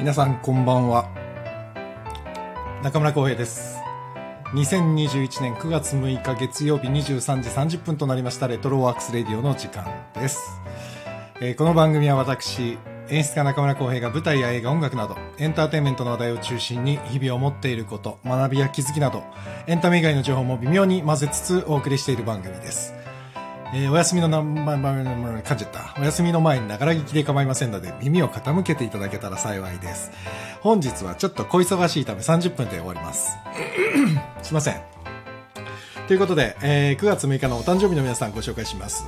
[0.00, 1.10] 皆さんこんばんは。
[2.82, 3.76] 中村浩平です。
[4.54, 8.48] 2021年9月6日月曜日23時30分となりました。
[8.48, 9.84] レトロワークスレディオの時間
[10.14, 10.40] です、
[11.42, 12.78] えーこの番組は私
[13.10, 19.22] 演出家中村浩平が舞台や映画音楽などエンターテインメントの話題を中心に日々思っていること学びや気づきなど
[19.66, 22.99] エンタメ以外の情報も微妙に混ぜつつお送りしている番組です。
[23.72, 25.94] えーお休みのな、ま、ま、ま、ま、噛んじった。
[25.98, 30.10] お休みの前にながら聞きで構いませんので、耳を傾けていただけたら幸いです。
[30.60, 33.36] 本日はちょっと小忙しいため30分で終わります。
[34.42, 34.80] すいません。
[36.08, 39.04] ということで、えー9月6日のお誕生日の皆さんご紹介します。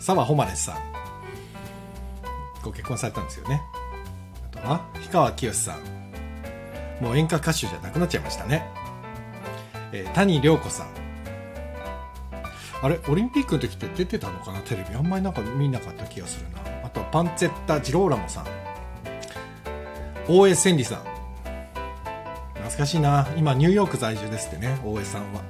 [0.00, 0.76] 澤穂希さん。
[2.62, 3.62] ご結婚されたんですよね。
[4.52, 7.04] あとは、氷川きよしさん。
[7.04, 8.66] もう演歌歌手じゃなくなっちゃいましたね。
[9.92, 10.99] えー谷涼子さん。
[12.82, 14.60] あれオリンピックの時って出てたのかな？
[14.60, 14.96] テレビ。
[14.96, 16.60] あんまりなんか見なかった気がするな。
[16.86, 18.46] あとはパンツェッタ・ジローラモさん。
[20.28, 21.04] 大江千里さん。
[22.54, 23.28] 懐かしいな。
[23.36, 25.42] 今ニューヨーク在住ですってね大江さんは。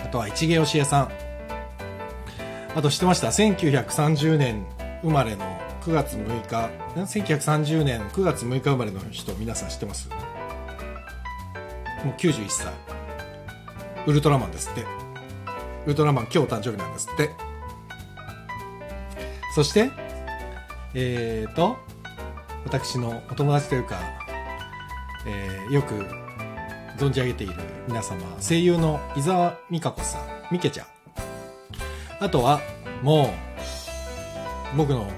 [0.00, 1.10] あとは市毛義恵さん。
[2.76, 4.64] あと知ってました？1930年
[5.02, 5.44] 生まれの
[5.82, 10.08] 9月6日1930年9月6日生まれの人皆さん知ってます？
[10.08, 10.16] も
[12.10, 12.72] う91歳
[14.06, 15.03] ウルトラマンですって。
[15.84, 17.30] ウルトラマン今日誕生日なんですって。
[19.54, 19.90] そして
[20.94, 21.76] えーと
[22.64, 24.00] 私のお友達というか、
[25.26, 25.94] えーよく
[26.96, 27.54] 存じ上げている
[27.88, 30.86] 皆様声優の伊沢美香子さんみけちゃん。
[32.20, 32.60] あとは
[33.02, 33.32] も
[34.74, 35.10] う僕の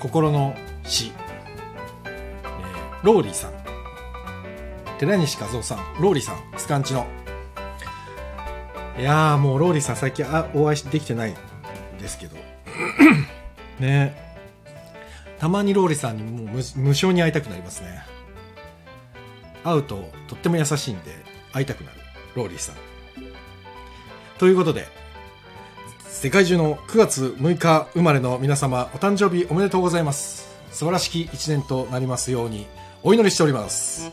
[0.00, 1.12] 心の師、
[2.04, 3.52] えーローリーさん。
[4.98, 7.04] 寺西一雄さんローリーさん SCANCH の
[8.98, 11.34] いやーもうローリーさん最近あお会いできてないん
[11.98, 12.36] ですけど。
[13.80, 14.32] ね。
[15.38, 18.02] たまにローリーさんにもう無無性に会いたくなりますね。
[19.64, 21.10] 会うととっても優しいんで
[21.52, 21.96] 会いたくなる
[22.34, 22.76] ローリーさん。
[24.38, 24.86] ということで
[26.08, 30.52] 世界中の9月6日生まれの皆様お誕生日おめでとうございます。
[30.72, 32.66] 素晴らしき一年となりますように
[33.02, 34.10] お祈りしております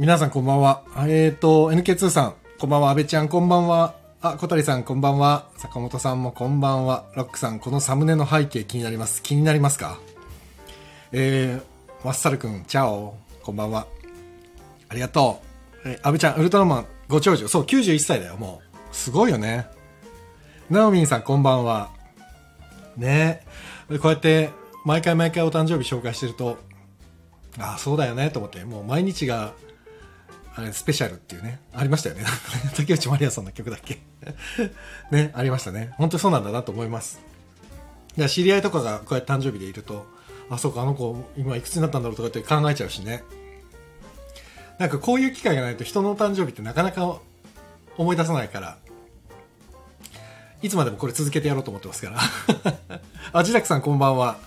[0.00, 0.82] 皆さんこんばんは。
[1.00, 2.88] えっ、ー、と、NK2 さん、こんばんは。
[2.88, 3.96] 安倍ちゃん、こんばんは。
[4.22, 5.50] あ、小谷さん、こんばんは。
[5.58, 7.04] 坂本さんもこんばんは。
[7.16, 9.22] ロックさん、このサムネの背景気になります。
[9.22, 9.98] 気になりますか？
[11.12, 11.62] えー、
[12.02, 13.14] マッサルくん、チャオ。
[13.42, 13.86] こんばんは。
[14.88, 15.42] ありがと
[15.84, 15.88] う。
[15.90, 17.46] えー、安倍ちゃん、ウルトラマン、ご長寿。
[17.46, 18.96] そう、91歳だよ、もう。
[18.96, 19.66] すごいよね。
[20.70, 21.90] ナオミンさん、こんばんは。
[22.96, 23.42] ね
[23.90, 24.48] でこうやって、
[24.86, 26.56] 毎回毎回お誕生日紹介してると、
[27.58, 29.52] ああ、そうだよね、と思って、もう毎日が、
[30.56, 32.24] あれ、スペシャルっていうね、ありましたよね。
[32.76, 34.00] 竹内まりやさんの曲だっけ？
[35.10, 35.92] ね、ありましたね。
[35.96, 37.20] 本当にそうなんだなと思います。
[38.28, 40.06] 知り合いとかがこうやって誕生日でいると、
[40.50, 43.22] あ、そうか、あの子、今いくつになったんだろうとかって考えちゃうしね。
[44.78, 47.18] なんかこういう機会がないと人の誕生日ってなかなか
[47.96, 48.78] 思い出さないから、
[50.62, 53.00] いつまでもこれ続けてやろうと思ってますから。
[53.32, 54.38] あ、ジダクさんこんばんは。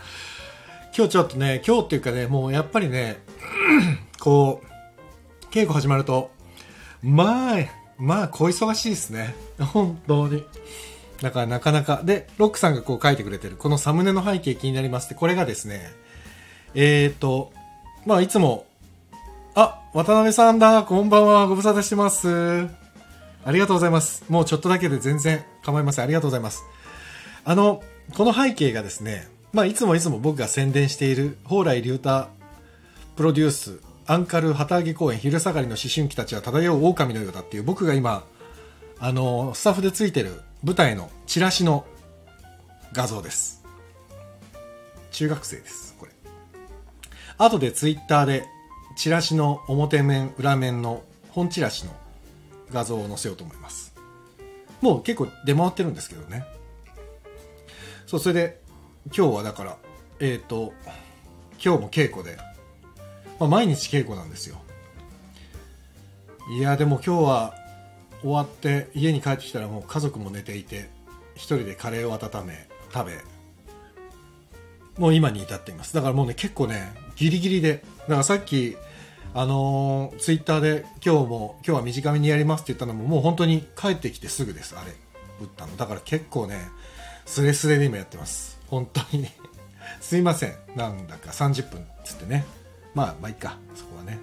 [0.96, 3.18] 今日ちょっとね、今日っていうかね、もうやっぱりね、
[4.20, 4.68] こう、
[5.54, 6.32] 稽古始まると、
[7.04, 7.60] まあ、
[8.00, 9.36] まあ、小忙しいですね。
[9.60, 10.44] 本当に。
[11.22, 12.02] だからなかなか。
[12.04, 15.92] で、ロックさんがこう書いてくれてる、このサムネの背景気になりますって、これがですね、
[16.74, 17.54] えーと、
[18.08, 18.66] まあ、いつも、
[19.54, 22.68] あ、渡辺さんだ、こんばんは、ご無沙汰してます。
[23.46, 24.26] ありがとうございます。
[24.30, 26.06] もうちょっとだけで全然構いません。
[26.06, 26.64] ありがとうございます。
[27.46, 27.84] あの、
[28.16, 32.26] この背景がですね、まあ、いつもいつも僕が宣伝している、蓬莱竜太
[33.16, 38.26] プロデュース、アンカル旗揚げ公演、昼下がりの思春期たちは漂う狼のようだっていう、僕が今、
[39.00, 41.86] あの、スタッフでついてる舞台のチラシの
[42.92, 43.64] 画像です。
[45.12, 46.12] 中学生です、これ。
[47.38, 48.46] 後でツイッターで、
[48.98, 51.92] チラシの表面、裏面の本チラシの
[52.72, 53.96] 画像を載せようと思います。
[54.82, 56.46] もう結構出回ってるんですけどね。
[58.06, 58.62] そう、それで、
[59.16, 59.78] 今日はだから、
[60.20, 60.74] えっ、と、
[61.64, 62.38] 今日も稽古で、
[63.40, 64.58] まあ、毎日稽古なんですよ。
[66.50, 67.54] いや、でも今日は
[68.22, 70.90] 終わって家に帰ってきたらもう家族も寝ていて、
[71.36, 73.18] 一人でカレーを温め、食べ、
[74.98, 75.94] もう今に至っています。
[75.94, 78.78] だからもうね、結構ね、ギリギリで、だからさっき、
[79.36, 84.92] あのーツイッターで今日も、今日は短めにやりますって言ったのももう本当に帰ってきてすぐです、あれ、
[85.42, 85.76] 打ったの。
[85.76, 86.70] だから結構ね、
[87.26, 89.28] スレスレで今やってます本当に
[90.02, 92.46] すいませんなんだか30分っつってね
[92.94, 94.20] まあまあいいかそこはね。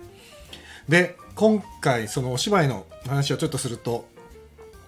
[0.89, 4.09] で今回そのお芝居の話をちょっとすると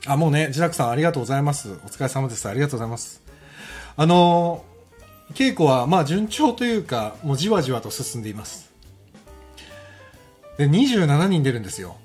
[0.07, 1.71] あもうね自宅さんありがとうございます。
[1.71, 2.49] お疲れ様です。
[2.49, 3.23] ありがとうございます。
[3.97, 4.65] あの
[5.35, 8.73] 稽古はまあ順調というかもうじわじわと進んでいます。
[10.59, 11.97] で27人出るんですよ。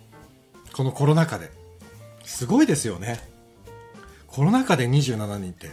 [0.73, 1.51] このコロナ禍で。
[2.23, 3.19] すごいですよね。
[4.27, 5.69] コロナ禍で27人って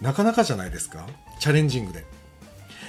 [0.00, 1.06] なかなかじゃないですか？
[1.40, 2.00] チャレンジングで。
[2.00, 2.10] だか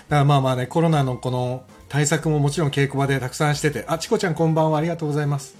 [0.09, 5.55] らまあまあねコロナのこの対策ももちろん稽古場でたくさんしててあチコちゃんこんばんはありがとうございます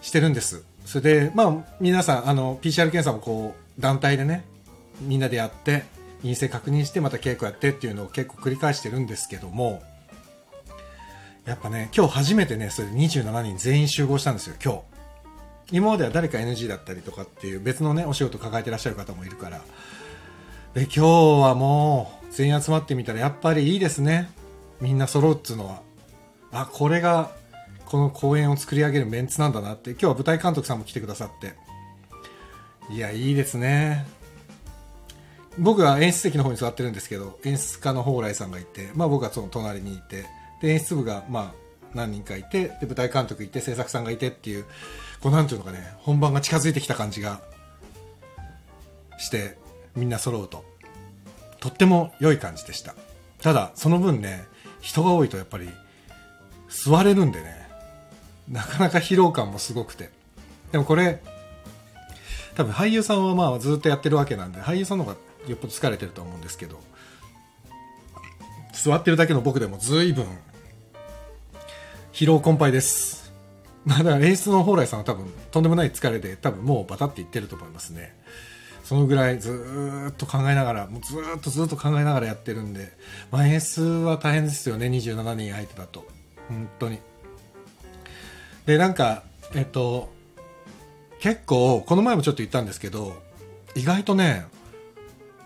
[0.00, 0.64] してるんです。
[0.86, 4.46] それでまあ皆さんあの PCR 検査もこう団体でね
[5.02, 5.84] みんなでやって
[6.22, 9.82] 陰性確認してまた稽古やってっていうのを結構繰り返してるんですけども
[11.44, 14.80] やっぱね今日初めてねそれで27人全員集合したんですよ今日。
[15.70, 19.60] 今までは誰か NG だったりとかっていう別のねお仕事抱えてらっしゃる方もいるから。
[20.72, 21.00] で今日
[21.42, 24.30] はもう全員集まってみたらやっぱりいいですね。
[24.80, 25.82] みんな揃うっつうのは
[26.52, 27.30] あこれが
[27.86, 31.54] この公演を作り上げるメンツなんだなって今日は舞台監督さんも来てくださって。
[32.88, 34.06] いやいいですね。
[35.58, 40.26] 僕は演出席の方に座ってるんですけど演出家の蓬莱さんがいて、まあ、僕はその隣にいて
[40.60, 41.54] で演出部がまあ
[41.94, 44.66] 何人かいてで舞台監督いて制作さんがいてっていう
[45.22, 47.40] こうなんていうのかね本番が近づいてきた感じが
[49.18, 49.56] して
[49.94, 50.64] みんな揃うと。
[51.58, 52.94] とっても良い感じでした。
[53.40, 54.46] ただその分ね
[54.86, 55.68] 人が多いとやっぱり
[56.68, 57.66] 座れるんでね。
[58.48, 60.10] なかなか疲労感もすごくて。
[60.70, 61.20] でもこれ
[62.54, 65.16] 多分俳優さんはまあずっとやってるわけなんで俳優さんの方が
[65.48, 66.80] よっぽど疲れてると思うんですけど
[68.72, 70.24] 座ってるだけの僕でも随分
[72.12, 73.32] 疲労困憊です。
[73.84, 78.14] まあだから演出の蓬莱さんは多分とんでもない疲れで多分もうバタっていってると思いますね。
[78.86, 79.50] そのぐらいず
[80.10, 82.92] っと考えながらもうずっとずっと考えながらやってるんで、
[83.32, 86.06] まあ、演出は大変ですよね27人相手だと。
[86.48, 87.00] 本当に。
[88.64, 89.24] でなんか
[89.56, 90.08] えっと
[91.18, 93.20] 結構この前もちょっと言ったんですけど
[93.74, 94.46] 意外とね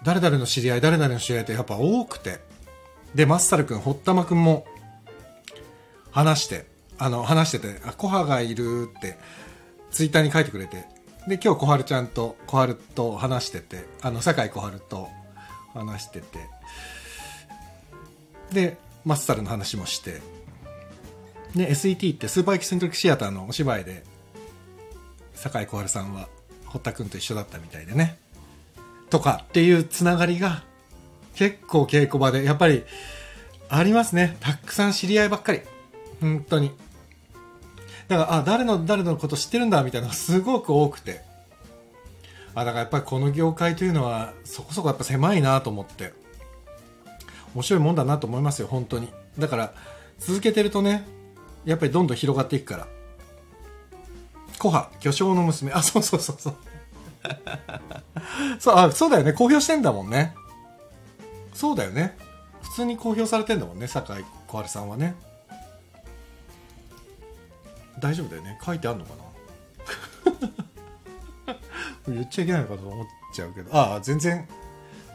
[0.05, 2.41] 誰々の知り合い誰々の知り合いってやっぱ多くて。
[3.15, 4.67] でマッサル君堀玉君も
[6.11, 6.67] 話して
[6.99, 9.19] あの話してて「あコハがいる」って
[9.91, 11.00] ツイッターに書いてくれて。
[11.27, 15.09] で今日小春ちゃんと小春と話しててあの酒井小春と
[15.75, 16.39] 話してて。
[18.53, 20.21] でマッサルの話もして。
[21.55, 24.05] で SET ってスーパーエキセントリックシアターのお芝居で
[25.35, 26.29] 酒井小春さんは
[26.67, 28.19] 堀田君と一緒だったみたいでね。
[29.09, 30.63] とかっていうつながりが
[31.35, 32.85] 結構稽古場でやっぱり
[33.69, 34.37] ありますね。
[34.41, 35.61] たくさん知り合いばっかり。
[36.21, 36.73] 本当に。
[38.11, 41.23] だからあ誰の誰のこと知ってるんだみたいなのがすごく多くて。
[42.57, 46.13] あだからやっぱりこの業界というのはそこそこやっぱ狭いなと思って。
[47.55, 49.09] 面白いもんだなと思いますよ本当に。
[49.39, 49.73] だから
[50.19, 51.07] 続けてるとね
[51.65, 52.89] やっぱりどんどん広がっていくから。
[54.59, 55.71] コハ巨匠の娘。
[55.71, 56.57] あそうそうそうそう。
[58.59, 59.33] そうあそうだよね。
[59.35, 60.35] 公表してんだもんね。
[61.55, 62.19] そうだよね。
[62.63, 65.15] 普通に公表されてんだもんね酒井小春さんはね。
[68.01, 68.59] 大丈夫だよね。
[68.65, 69.15] 書いてあんのか
[71.47, 71.55] な？
[72.15, 73.77] 言っちゃいけないのかと思っちゃうけど。
[73.77, 74.49] ああ全然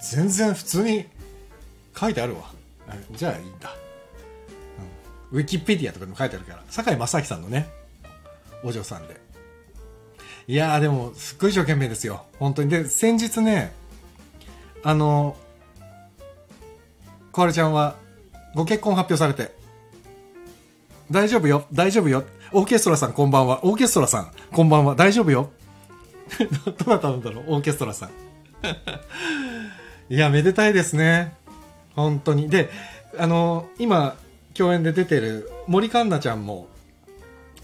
[0.02, 1.08] 全然普通に
[2.00, 2.44] 書いてあるわ。
[3.12, 3.74] じゃあいいんだ、
[5.32, 6.64] うん、ウィキペディアとかにも書いてあるから。
[6.70, 7.68] 堺正明さんのね
[8.64, 9.20] お嬢さんで。
[10.48, 12.26] いやーでもすっごい一生懸命ですよ。
[12.40, 12.70] 本当に。
[12.70, 13.74] で先日ね
[14.84, 15.36] あの
[17.32, 17.96] 小春ちゃんは
[18.54, 19.65] ご結婚発表されて。
[21.12, 23.66] 大丈夫よ大丈夫よオーケストラさんこんばんは。
[23.66, 24.96] オーケストラさんこんばんは。
[24.96, 25.52] 大丈夫よ。
[26.86, 27.56] どなたなんだろう？
[27.56, 28.10] オーケストラさん。
[30.14, 31.34] いや、めでたいですね。
[31.96, 32.50] 本当に。
[32.50, 32.70] で、
[33.18, 34.16] あの、今、
[34.54, 36.68] 共演で出てる森環奈ちゃんも、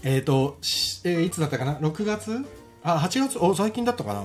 [0.02, 0.58] えっ、ー、と、
[1.04, 2.44] えー、いつだったかな ?6 月？
[2.82, 3.38] あ、8月？
[3.38, 4.24] お、最近だったかな？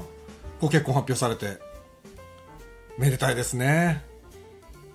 [0.59, 1.59] ご結婚発表されて。
[2.97, 4.03] めでたいですね。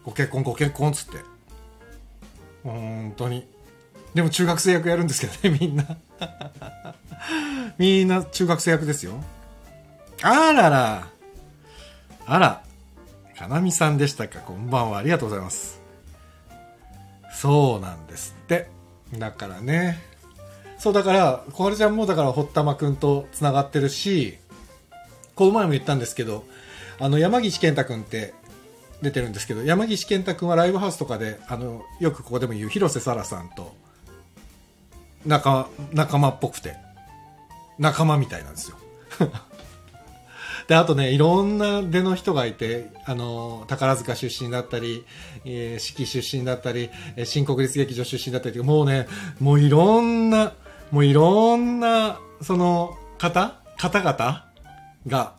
[0.05, 1.19] ご結婚、ご結婚つって。
[2.65, 3.52] 本当に。
[4.15, 5.85] でも中学生役やるんですけどね、みんな。
[7.79, 9.23] みんな中学生役ですよ。
[10.21, 11.07] あらら。
[12.27, 12.63] あら。
[13.39, 14.41] かなみさんでしたか。
[14.41, 14.99] こんばんは。
[14.99, 15.81] ありがとうございます。
[17.33, 18.69] そうなんですって。
[19.19, 19.99] だからね。
[20.79, 24.39] そうだから、小春ちゃんもだから堀玉くんと繋がってるし、
[25.35, 26.45] この前も言ったんですけど、
[26.99, 28.35] あの山岸健太くんって
[29.01, 33.75] 出てるんですけど、山岸健太くんはライブハウスとかで、あの、よくここでも言う広瀬沙羅さんと
[35.27, 36.77] 仲仲間っぽくて
[37.79, 38.77] 仲間みたいなんですよ
[40.69, 45.05] で、あとね、いろんな出の人がいて、あの、宝塚出身だったり、
[45.45, 46.91] えー、四季出身だったり、
[47.25, 49.09] 新国立劇場出身だったり、もうね、
[49.41, 50.53] もういろんな、
[50.91, 54.47] もういろんな、その、方方々
[55.09, 55.35] が、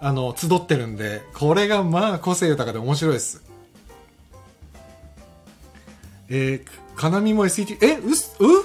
[0.00, 3.44] あの、集ってるんで、これがまあ個性豊かで面白いです。
[6.28, 8.14] えー、かなみも SET、え、う、う、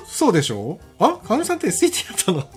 [0.08, 0.80] そうでしょ？
[0.98, 1.20] あ？
[1.24, 2.50] かなみさんって SET だったの？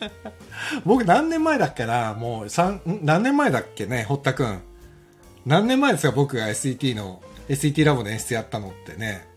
[0.86, 2.14] 僕何年前だっけな？
[2.14, 4.04] もう三、何年前だっけね？
[4.04, 4.62] 堀田くん。
[5.44, 6.12] 何年前ですか？
[6.12, 9.28] 僕が SET の、SET ラボで演出やったのってね。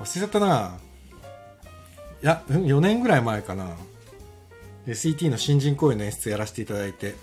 [0.00, 0.80] 忘れちゃったな。
[2.20, 3.76] いや、4年ぐらい前かな。
[4.88, 7.14] SET の新人公演の演出やらせていただいて、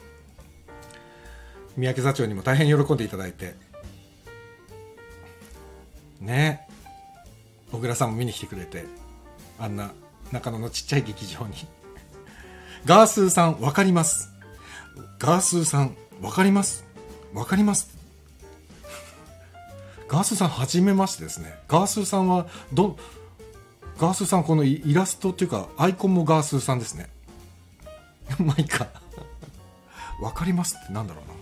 [1.75, 3.55] 三宅座長にも大変喜んでいただいて、
[6.21, 6.65] ね。
[7.75, 8.85] 小倉さんも見に来てくれて、
[9.59, 9.91] あんな
[10.31, 11.53] 中野のちっちゃい劇場に。
[12.85, 14.29] ガースーさん、わかります。
[15.19, 16.85] ガースーさん、わかります。
[17.33, 17.89] わかります。
[20.07, 21.59] ガースーさん、はじめましてですね。
[21.67, 22.97] ガースーさんは、ど、
[23.99, 27.09] ガースーさん、このイラストっていうか、アイコンもガースーさんですね。
[28.39, 28.87] まあいいか。
[30.21, 31.35] わかりますってなんだろうな。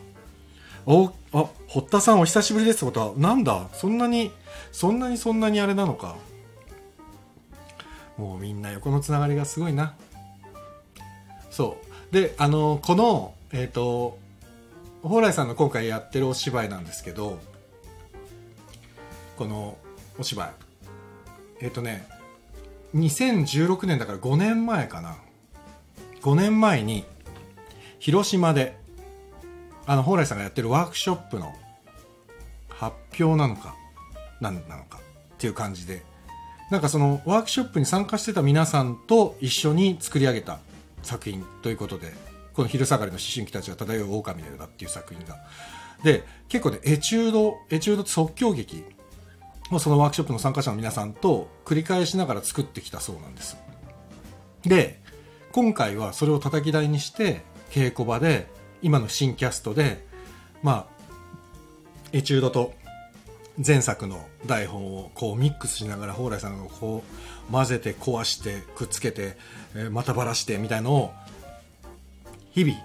[0.86, 1.14] お、
[1.44, 3.70] あ、堀田さんお久しぶりですってことは、なんだ？
[3.74, 4.32] そんなに、
[4.72, 6.16] そんなにそんなにあれなのか。
[8.18, 9.96] もうみんな横のつながりがすごいな。
[11.50, 11.78] そ
[12.12, 14.18] うであのこのえっ、ー、と
[15.04, 17.40] 蓬莱さんの今回やってるお芝居なんですけど
[19.38, 19.78] この
[20.18, 20.52] お芝居
[21.62, 22.08] えっ、ー、とね
[22.96, 25.18] 2016年だから5年前かな
[26.22, 27.06] 5年前に
[28.00, 28.76] 広島で
[29.86, 31.54] あの蓬莱さんがやってるワークショップの
[32.70, 33.76] 発表なのか
[34.44, 36.04] 何なのかっていう感じで
[36.74, 40.60] なんかそのワークショップに参加してた皆さんと一緒に作り上げた
[41.04, 42.14] 作品ということで、
[42.54, 45.38] この昼下がりの思春期たちが漂う狼のようだっていう作品が。
[46.04, 48.84] で、結構ね、エチュード、エチュード即興劇
[49.72, 53.56] をそのワークショップの参加者の皆さんと繰り返しながら作ってきたそうなんです。
[54.64, 55.00] で、
[55.52, 58.48] 今回はそれを叩き台にして、稽古場で、
[58.82, 60.08] 今の新キャストで、
[60.64, 61.04] まあ、
[62.14, 62.74] エチュードと
[63.58, 67.04] 前作の台本をこうミックスしながら蓬莱さんがこ
[67.50, 69.38] う混ぜて壊してくっつけて、
[69.76, 71.14] えまたばらしてみたいのを
[72.52, 72.78] 日々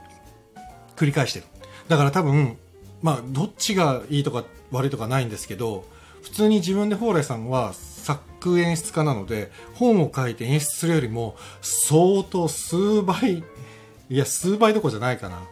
[0.96, 1.46] 繰り返してる。
[1.88, 2.58] だから多分
[3.02, 5.86] まあどっちがいいとか悪いとかないんですけど
[6.22, 13.44] 普通に自分で蓬莱さんは作演出家なので本を書いて演出するよりも相当数倍い
[14.10, 15.42] や数倍どころじゃないかな。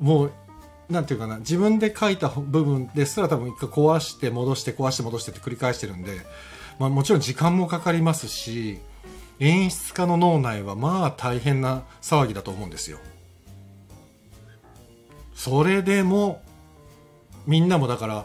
[0.00, 0.32] もう
[0.90, 6.20] なんていうかな、自分で書いた部分ですら多分一回壊して戻して壊して戻してって繰り返してるんで、
[6.78, 8.78] まあもちろん時間もかかりますし、
[9.38, 12.98] 演出家の脳内はまあ大変な騒ぎだと思うんですよ。
[15.34, 16.42] それでも、
[17.46, 18.24] みんなもだから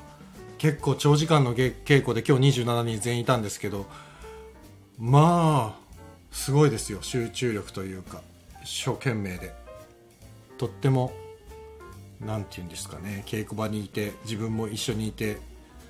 [0.57, 3.85] 結構長時間の稽古で今日27人全員いたんですけど、
[4.97, 5.83] まあ、
[6.31, 6.99] すごいですよ。
[7.01, 8.21] 集中力というか、
[8.63, 9.53] 一生懸命で。
[10.57, 11.13] とっても
[12.25, 15.37] 何て言うんですかね稽古場にいて自分も一緒にいて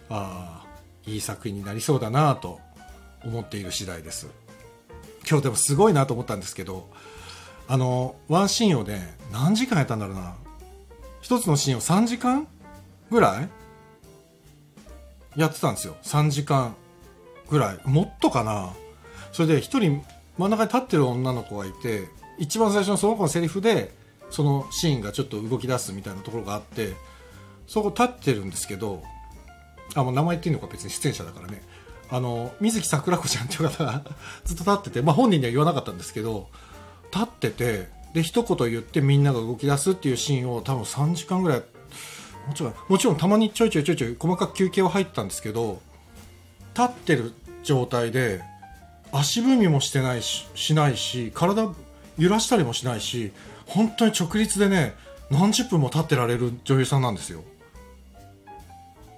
[0.09, 0.67] ああ
[1.05, 2.59] いい作品になりそうだなと
[3.25, 4.27] 思っている次第です。
[5.27, 6.89] 今日でもすごいなと思ったんですけど
[7.67, 10.35] あのワンシーンをね何時間やったんだろうな。
[11.21, 12.47] 一つのシーンを3時間
[13.09, 13.49] ぐらい
[15.37, 15.95] やってたんですよ。
[16.03, 16.75] 3時間
[17.49, 17.79] ぐらい。
[17.85, 18.73] もっとかな。
[19.31, 20.03] それで一人
[20.37, 23.93] 真ん中に立ってる女の子がいて一番最初のその子のセリフで
[24.33, 26.93] そのシーンがちょっと動き出すみたいなところがあって
[27.67, 29.03] そこ立ってるんですけど
[29.93, 31.61] あもう名前言っていいのか別に出演者だからね。
[32.09, 34.03] あの水木桜子ちゃんっていう方が
[34.45, 36.47] ずっと立ってて、まあ、本人には言わなかったんですけど
[37.11, 41.63] 立っててで一言言ってみんなが動き出すっていうシーンを多分3時間ぐらい
[42.47, 45.81] もちろんもちろんたまにちょいちょいちょいちょい細かく休憩は入ったんですけど
[46.75, 48.43] 立ってる状態で
[49.11, 51.67] 足踏みもしてないししないし体
[52.17, 53.31] 揺らしたりもしないし
[53.65, 54.95] 本当に直立でね
[55.29, 57.43] 何十分も立ってられる女優さんなんですよ。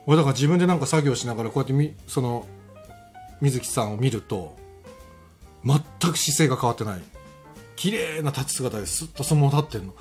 [0.07, 2.45] 俺だから自分でなんか作業しながらこうやってみその
[3.41, 4.55] 水木さんを見ると
[5.65, 5.79] 全
[6.11, 7.01] く姿勢が変わってない。
[7.75, 9.93] 綺麗な立ち姿ですっとそのまま立ってるの。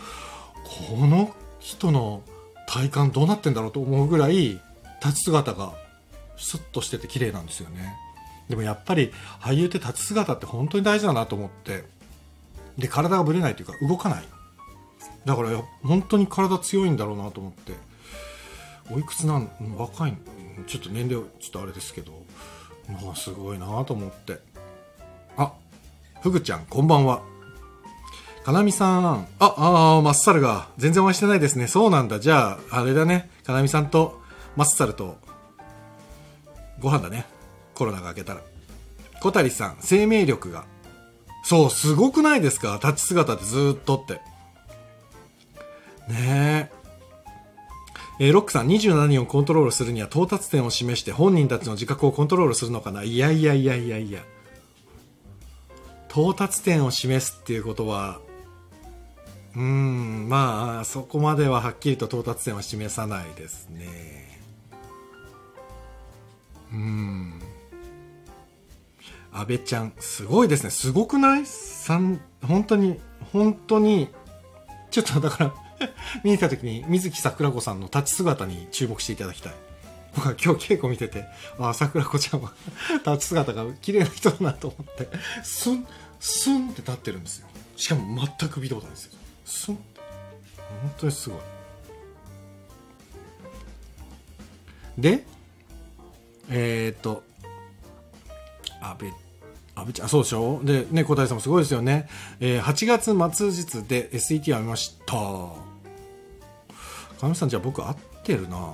[0.91, 2.23] この人の
[2.69, 4.61] 体感どうなってんだろうと思うぐらい
[5.03, 5.75] 立ち姿が
[6.37, 7.97] スッとしてて綺麗なんですよね。
[8.49, 11.85] でもやっぱり俳優って立ち姿って本当に大事だなと思って。
[12.79, 14.25] で体がぶれないというか動かない
[15.25, 15.51] だから
[15.83, 17.73] 本当に体強いんだろうなと思って
[18.91, 20.17] おいくつなん若い
[20.67, 22.13] ちょっと年齢ちょっとあれですけど
[23.03, 24.39] まあすごいなと思って
[25.37, 25.53] あ
[26.21, 27.23] ふぐちゃんこんばんは
[28.45, 29.27] かなみさん。
[29.39, 30.69] あ、ああ、マッサルが。
[30.77, 31.67] 全然お会いしてないですね。
[31.67, 32.21] そうなんだ。
[32.21, 33.31] じゃあ、あれだね。
[33.43, 34.21] かなみさんと、
[34.55, 35.17] マッサルと、
[36.79, 37.25] ご飯だね。
[37.75, 38.43] コロナが明けたら。
[39.23, 40.67] 小谷さん、生命力が。
[41.45, 42.81] そう、すごくないですか？
[42.83, 44.15] 立ち姿でずっとって。
[46.11, 46.85] ねえ。
[48.21, 53.03] えーロックさん、27人をコントロールするには到達点を示して本人たちの自覚をコントロールするのかな？
[53.03, 54.23] いやいやいやいやいや。
[56.09, 58.21] 到達点を示すっていうことは、
[59.57, 64.41] うーん、まあ、そこまでははっきりと到達点は示さないですね。
[66.73, 67.41] うん。
[69.35, 70.71] 安倍ちゃん、すごいですね。
[70.71, 71.45] すごくない？
[71.45, 73.01] さん、本当に、
[73.33, 74.09] 本当に、
[74.93, 75.55] ちょっとだから、
[76.23, 79.55] 見に行った時に水木桜子さんの立ち姿に注目していただきたい。
[80.15, 81.25] 僕は今日稽古見てて、
[81.59, 82.53] ああ、桜子ちゃんは
[83.05, 85.09] 立ち姿が綺麗な人だなと思って、
[85.43, 85.85] スン、
[86.21, 87.49] スンって立ってるんですよ。
[87.77, 89.13] しかも全く見たことないですよ。
[89.45, 90.01] スンって。
[90.83, 91.39] 本当にすごい。
[94.97, 95.27] で、
[96.51, 97.25] えー、っと、
[98.81, 99.13] 安倍、
[99.77, 100.61] 安倍ちゃん、そうでしょ？
[100.63, 102.09] で、ね、小谷さんもすごいですよね。
[102.41, 105.15] えー、8月末日で SET を見ました。
[107.21, 108.73] かみさん、じゃあ僕合ってるな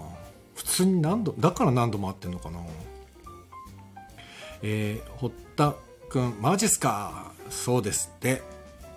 [0.55, 2.61] 普通に何度、だから何度も会ってんのかな
[4.63, 5.75] えー、堀田
[6.11, 7.33] くん、マジっすか？
[7.49, 8.43] そうですって。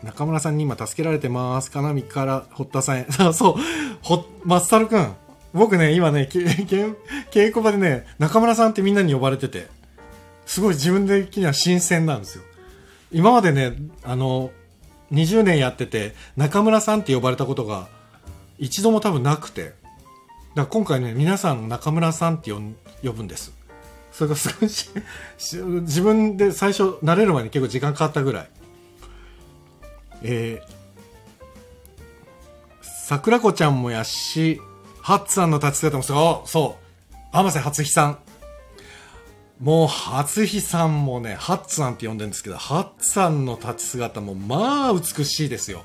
[0.03, 1.71] 中村さんに今助けられてます。
[1.71, 3.05] かなみから堀田さんへ。
[3.11, 3.55] そう、そう、
[4.01, 5.13] ほ、まっさるくん。
[5.53, 9.67] 僕ね、今ね、 稽古場でね、中村さんってみんなに呼ばれてて、
[10.45, 12.43] すごい自分的には新鮮なんですよ。
[13.11, 13.73] 今までね、
[14.03, 14.51] あの、
[15.11, 17.87] 20年やってて、中村さんって呼ばれたことが
[18.57, 19.75] 一度も多分なくて、だか
[20.55, 22.61] ら今回ね、皆さん中村さんって呼
[23.11, 23.53] ぶんです。
[24.11, 24.89] それが すごいし
[25.37, 28.49] 自分で最初慣れる前に結構時間かかったぐらい。
[30.25, 30.73] えー、
[32.81, 34.61] 桜子ちゃんもやし、
[35.01, 36.77] ハッツさんの立ち姿もそう、そ
[37.11, 38.19] う、天瀬初日さん。
[39.59, 45.83] もう、初日さんもね、ハッツさんって呼んでるんですけど、ハッツさんの立ち姿も、まあ、美しいですよ。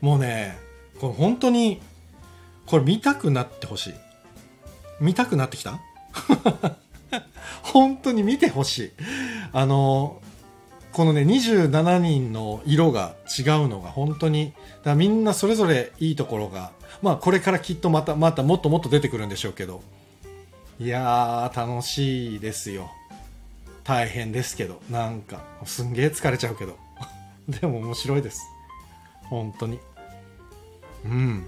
[0.00, 0.58] もうね、
[1.00, 1.80] これ本当に、
[2.66, 3.94] これ見たくなってほしい。
[5.00, 5.80] 見たくなってきた？
[7.62, 8.90] 本当に見てほしい。
[9.52, 10.20] あの、
[10.92, 14.52] このね、27人の色が違うのが本当に、
[14.84, 16.70] だみんなそれぞれいいところが、
[17.02, 19.82] まあこれからきっとまた、またもっともっと出てくるんでしょうけど、
[20.80, 22.90] いやー、楽しいですよ。
[23.84, 26.76] 大変ですけど、なんか、すんげー疲れちゃうけど。
[27.48, 28.42] でも面白いです。
[29.24, 29.78] 本当に。
[31.04, 31.44] うん。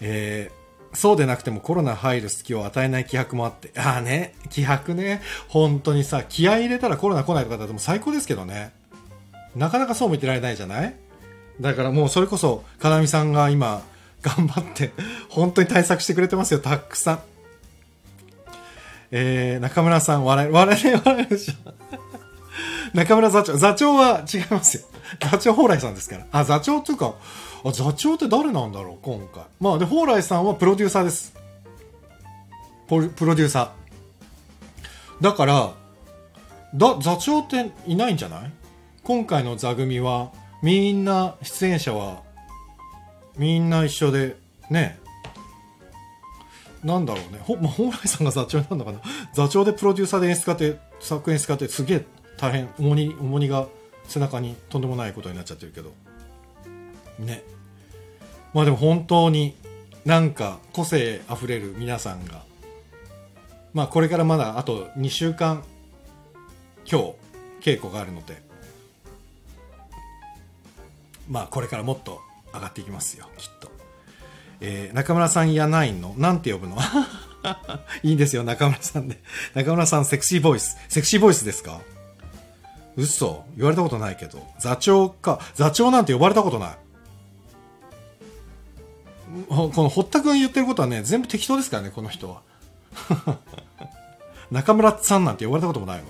[0.00, 3.72] えー、そうでなくてもコロナ入る隙を与えない気迫もあって。
[3.78, 5.22] ああね、気迫ね。
[5.48, 8.72] 本当にさ、気合入れたらコロナ来ないとかだっても最高ですけどね。
[9.56, 10.94] なかなかそうも言ってられないじゃない？
[11.60, 13.82] だからもうそれこそ、かなみさんが今、
[14.22, 14.92] 頑張って、
[15.28, 17.20] 本当に対策してくれてますよ、たくさん。
[19.10, 21.54] えー、中村さん、笑える、笑える、笑えるでしょ。
[22.94, 24.84] 中村座長、座長は違いますよ。
[25.30, 26.26] 座長蓬莱さんですから。
[26.32, 27.14] あ、座長っていうか、
[27.64, 29.44] あ座長って誰なんだろう、今回。
[29.60, 31.34] まあ、で、蓬莱さんはプロデューサーです。
[32.88, 35.24] ポルプロデューサー。
[35.24, 35.72] だから、
[36.74, 38.50] だ、座長っていないんじゃない？
[39.04, 40.30] 今回の座組は、
[40.62, 42.22] みんな、出演者は、
[43.36, 44.36] みんな一緒で、
[44.70, 44.98] ね、
[46.84, 47.40] なんだろうね。
[47.42, 49.00] ほ、まあ、蓬莱さんが座長なんだかな？
[49.32, 52.04] 座長でプロデューサーで演出家って、作演出家ってすげえ
[52.36, 53.66] 大変、重荷、重荷が
[54.04, 55.92] 背中にとんでもないことになっちゃってるけど。
[57.18, 57.42] ね。
[58.52, 59.56] まあでも本当に
[60.04, 62.42] なんか個性あふれる皆さんが、
[63.72, 65.64] まあこれからまだあと2週間
[66.90, 67.00] 今
[67.62, 68.42] 日稽古があるので、
[71.30, 72.20] まあこれからもっと
[72.52, 73.73] 上がっていきますよ、きっと。
[74.66, 76.14] えー中村さんやないの？
[76.16, 76.78] なんて呼ぶの？
[78.02, 79.20] いいんですよ、中村さんで。
[79.54, 80.78] 中村さん、セクシーボイス。
[80.88, 81.80] セクシーボイスですか？
[82.96, 84.46] 嘘言われたことないけど。
[84.58, 85.40] 座長か。
[85.54, 86.76] 座長なんて呼ばれたことない。
[89.48, 92.40] この堀田君言ってることはね、全部適当ですからね、この人は。
[94.50, 96.04] 中村さんなんて呼ばれたこともないわ。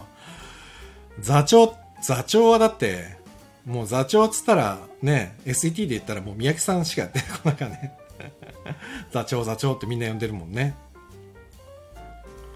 [1.20, 3.16] 座長、座長はだって、
[3.64, 7.96] もう座長っつったら、ね、SET で言ったらもう三宅さんしか出てこないからね。
[9.12, 10.74] 座長座長ってみんな呼んでるもんね。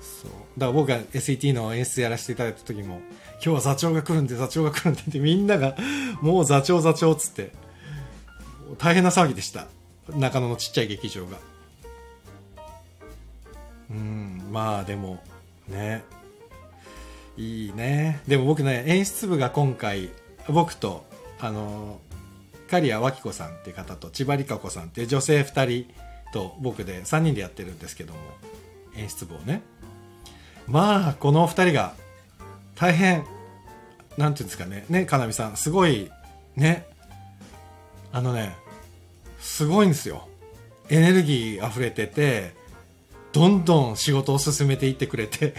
[0.00, 0.30] そう。
[0.56, 3.00] だから僕が SET の演出やらせていただいた時も、
[3.34, 5.76] 今日は座長が来るんで座長が来るんでってみんなが、
[6.20, 7.52] もう座長座長っつって、
[8.78, 9.66] 大変な騒ぎでした。
[10.10, 11.38] 中野のちっちゃい劇場が。
[13.90, 15.22] うん、まあでも、
[15.68, 16.02] ね。
[17.36, 18.20] いいね。
[18.26, 20.10] でも僕ね、演出部が今回、
[20.48, 21.04] 僕と、
[21.38, 22.00] あの、
[22.68, 25.92] 刈谷脇子さんっていう方と千葉里香子さんっていう女性2人
[26.32, 28.18] と僕で3人でやってるんですけども
[28.96, 29.62] 演出部をね。
[30.66, 31.94] まあこの2人が
[32.76, 33.24] 大変
[34.16, 34.84] なんていうんですかね。
[34.88, 36.10] ねかなみさんすごい
[36.56, 36.86] ね。
[38.12, 38.54] あのね
[39.40, 40.28] すごいんですよ。
[40.90, 42.54] エネルギー溢れてて
[43.32, 45.54] どんどん仕事を進めていってくれて。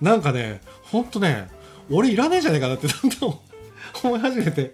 [0.00, 1.48] なんかねほんとね
[1.90, 3.40] 俺いらねえじゃねえかなってどんどん
[4.02, 4.72] 思い始めて。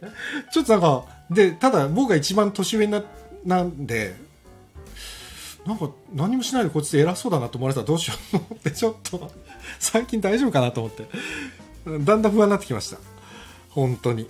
[0.52, 3.02] ちょっとなんかでただ僕が一番年上な
[3.44, 4.14] なんで
[5.66, 9.30] なんか何もしないでこっちで偉そうだなと思われたらどうしようと思ってちょっと
[9.78, 11.06] 最近大丈夫かなと思って。
[11.86, 12.98] だんだん不安になってきました。
[13.70, 14.28] 本当に。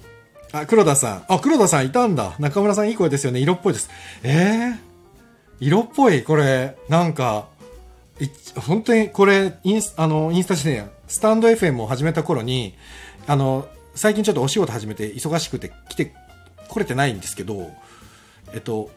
[0.53, 1.25] あ黒田さん。
[1.29, 2.35] あ黒田さんいたんだ。
[2.39, 3.41] 中村さんいい声ですよね。
[3.41, 3.91] 色っぽいです。
[4.23, 4.79] えー、
[5.61, 6.23] 色っぽい？
[6.23, 7.49] これなんか
[8.21, 12.75] い本当にこれインスあのインスタしてねスタンド FM を始めた頃に
[13.27, 16.13] あの最近ちょっとお仕事始めて忙しくて来て
[16.69, 17.71] 来れてないんですけど
[18.53, 18.91] えっと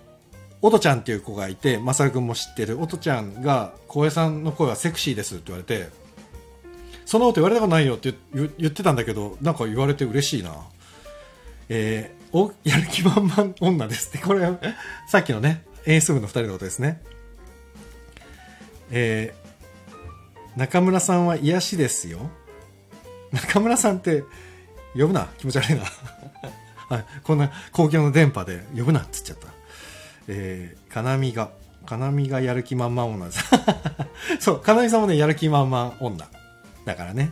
[0.65, 5.89] おとちゃんっていう子がいて、まさるくんも知ってる、おとちゃんが、小江さんの声はセクシーですって言われて、
[7.05, 10.55] そんなこと言われたことないよって言言ってたんだけど、なんか言われて嬉しいな。
[11.67, 14.19] えー、お、やる気満々女ですって。
[14.19, 14.47] これ、
[15.05, 17.01] さっきのね、演出部の二人のことですね。
[18.89, 22.29] えー、中村さんは癒しですよ。
[23.33, 24.23] 中村さんって
[24.93, 25.27] 呼ぶな。
[25.37, 25.83] 気持ち悪いな。
[26.89, 29.47] はい、こんな公共の電波で呼ぶなって言っちゃった。
[30.27, 31.49] えー、かなみが、
[31.85, 33.43] かなみがやる気満々女です。
[34.39, 36.27] そう、かなみさんもね、やる気満々女。
[36.85, 37.31] だからね。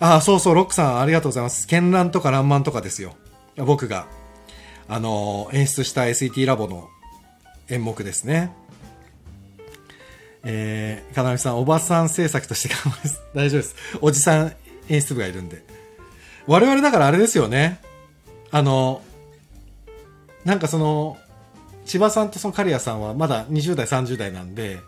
[0.00, 1.66] ああ、そうそう、ロックさんありがとうございます。
[1.66, 3.14] 絢爛とか爛漫とかですよ。
[3.56, 4.06] 僕が、
[4.88, 6.88] あのー、演出した SET ラボの
[7.68, 8.52] 演目ですね。
[10.44, 13.20] えー、かなみさん、おばさん制作として頑張ります。
[13.34, 13.76] 大丈夫です。
[14.00, 14.52] おじさん
[14.88, 15.64] 演出部がいるんで。
[16.46, 17.80] 我々だからあれですよね。
[18.50, 19.02] あの、
[20.44, 21.18] なんかその、
[21.84, 24.78] 千葉さんとその刈谷さんはまだ20代30代なんで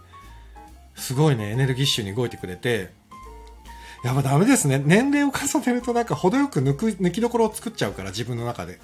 [0.95, 2.91] すごいねエネルギッシュに動いてくれて
[4.05, 8.79] やっぱダメですね年齢を重ねるとなんか程よく抜く抜きどころを作っちゃうから自分の中で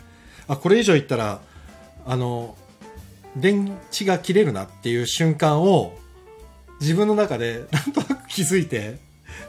[0.49, 1.41] あこれ以上いったら
[2.07, 2.57] あの
[3.37, 5.97] 電池が切れるなっていう瞬間を
[6.81, 8.99] 自分の中でなんとなく気づいて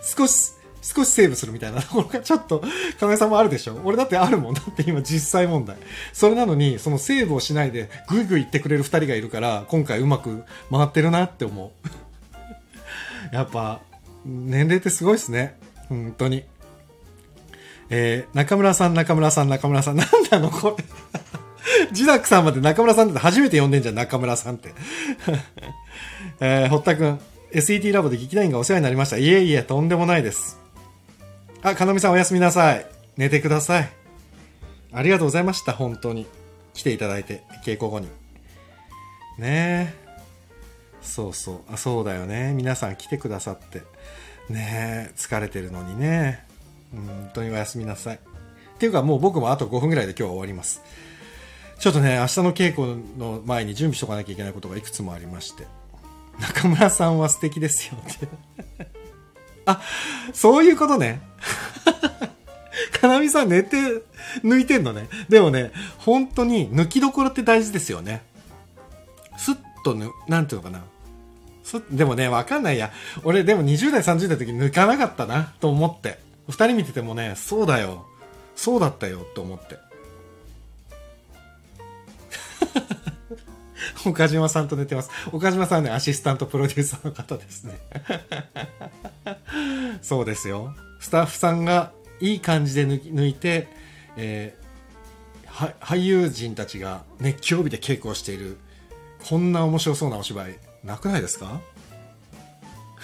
[0.01, 2.63] 少し少しセーブするみたいなところがちょっと、
[2.99, 3.79] 金井さんもあるでしょ？
[3.83, 5.77] 俺だってあるもんだって今実際問題。
[6.13, 11.89] それなのに、そのセーブをしないでグイグイ言ってくれる二人がいるから、今回うまく回ってるなって思う。
[13.35, 13.81] やっぱ、
[14.25, 15.55] 年齢ってすごいですね。
[15.87, 16.43] 本当に。
[17.89, 19.97] えー、中村さん、中村さん、中村さん。
[19.97, 20.83] なんなのこれ。
[21.91, 24.73] ジダックさんまで中村さんって初めて呼んでんじゃん、中村さんって。
[26.39, 27.19] えー、堀田くん。
[27.53, 29.17] SET ラボで劇団員がお世話になりました。
[29.17, 30.60] いえいえ、とんでもないです。
[31.63, 32.85] あ、かのみさんおやすみなさい。
[33.17, 33.89] 寝てください。
[34.91, 36.25] ありがとうございました、本当に。
[36.73, 38.07] 来ていただいて、稽古後に。
[39.37, 39.93] ねえ。
[41.03, 41.73] そうそう。
[41.73, 42.53] あ、そうだよね。
[42.53, 43.83] 皆さん来てくださって。
[44.49, 46.43] ねえ、疲れてるのにね。
[46.91, 48.15] 本当におやすみなさい。
[48.15, 48.19] っ
[48.79, 50.81] ていうかもう僕もあと5分ぐらいで今日は終わります。
[51.77, 55.67] ちょっとね、明日の稽古の前に準備しとかなきゃいけないことがいくつもありまして。
[56.39, 58.27] 中村さんは素敵ですよって
[59.71, 59.81] あ、
[60.33, 61.21] そういうことね。
[62.99, 63.77] かなみさん寝て、
[64.43, 65.09] 抜いてんのね。
[65.29, 68.23] でもね、本当に抜きどころって大事ですよね。
[69.37, 70.83] スッとぬ、なんていうのかな。
[71.63, 72.91] すでもね、わかんないや。
[73.23, 76.19] 俺でも20代、30代の時抜かなかったな、と思って。
[76.47, 78.05] 二人見ててもね、そうだよ。
[78.55, 79.77] そうだったよ、と思って。
[84.09, 85.09] 岡島さんと寝てます。
[85.31, 87.79] 岡島さんね、アシスタントプロデューサーの方ですね。
[90.01, 90.75] そうですよ。
[90.99, 93.67] スタッフさんがいい感じで抜いて、
[94.17, 98.57] えー、俳優陣たちが熱狂日で稽古をしている、
[99.27, 101.61] こんな面白そうなお芝居、なくないですか？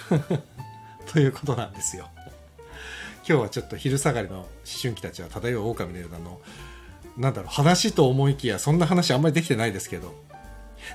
[1.12, 2.08] ということなんですよ。
[3.28, 4.46] 今日はちょっと昼下がりの思
[4.80, 6.40] 春期たちは漂う狼のようなの、
[7.16, 10.14] なんだろう、話と思いきや、そんな話あんまりできてないですけど。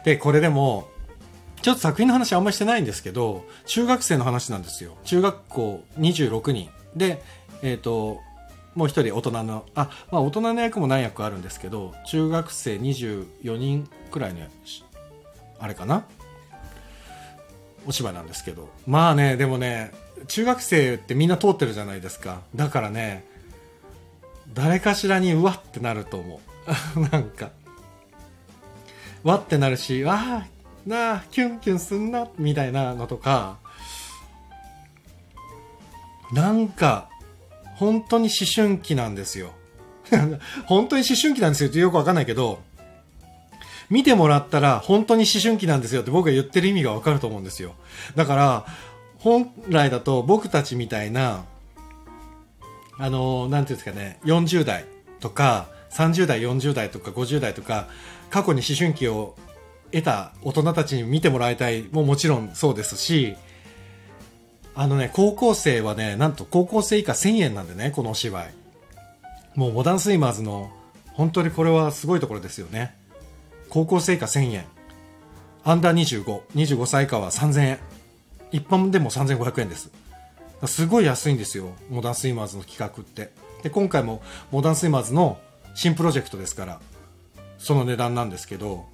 [0.03, 0.89] で、これでも、
[1.61, 4.97] ちょっと作品の話あんまりしてないんですけど、中学生の話なんですよ。
[5.05, 6.69] 中学校26人。
[6.95, 7.23] で、
[7.61, 8.19] えっ、ー、と、
[8.75, 14.41] もう一人大人の、あ、まあ大人の役も何役あるんですけど、中学生24人くらいの、
[15.59, 16.05] あれかな？
[17.85, 18.69] お芝居なんですけど。
[18.87, 19.91] まあね、でもね、
[20.27, 22.41] 中学生ってみんな通ってるじゃないですか。
[22.55, 23.25] だからね、
[24.53, 26.41] 誰かしらにうわってなると思
[26.95, 26.99] う。
[27.11, 27.51] なんか。
[29.23, 30.47] わってなるし、わあ、
[30.85, 33.57] なあ、キュンキュンすんな、みたいなのとか、
[36.31, 37.09] なんか、
[37.75, 39.51] 本当に思春期なんですよ。
[40.65, 42.61] 本当に思春期なんですよってよくわかんないけど、
[43.89, 47.75] 見てもらったら本当に思春期なんですよって僕が言ってる意味がわかると思うんですよ。
[48.15, 48.65] だから、
[49.19, 51.45] 本来だと僕たちみたいな、
[52.97, 54.85] あの、なんていうんですかね、40代
[55.19, 57.87] とか、30代、40代とか50代とか、
[58.33, 59.35] 過去に思春期を
[59.91, 63.35] 得た大人たちに見てもらいたいももちろんそうですし、
[64.73, 68.53] あのね、高校生はね、なんと高校生以下1000円なんでね、このお芝居。
[69.53, 70.71] もうモダンスイマーズの、
[71.13, 72.95] 本当にこれはすごいところですよね。
[73.69, 74.65] 高校生以下1000円。
[75.63, 77.79] アンダー25、25歳以下は3000円。
[78.51, 79.91] 一般でも3500円です。
[80.65, 83.31] すごい安いんですよ、モダンスイマーズの企画って。
[83.61, 85.37] で、今回もモダンスイマーズの
[85.75, 86.81] 新プロジェクトですから、
[87.63, 88.85] その値段なんですけど、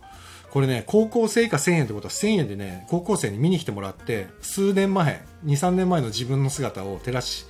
[0.51, 7.45] これね、高校生以下1000円ってことは1000円でね、高校生に見に来てもらって、数年前、2、3年前の自分の姿を照らし、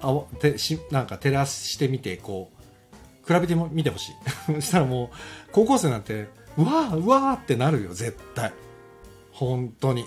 [0.00, 4.14] あてしなんか照らしてみて、こう、比べてみてほしい。
[4.56, 5.08] そしたらもう、
[5.52, 8.52] 高校生なんて、うわー、うわーってなるよ、絶対。
[9.32, 10.04] 本当に。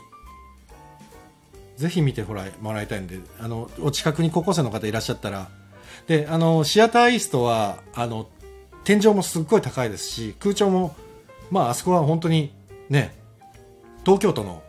[1.76, 5.50] ぜひ見てもらいたいんで、あの、お近くに高校生の方いらっしゃったら、
[6.08, 8.28] で、あの、シアターイーストは、あの、
[8.88, 10.96] 天井もすっごい高いですし、空調も
[11.52, 12.54] まああそこは本当に
[12.88, 13.14] ね
[14.06, 14.64] 東京都の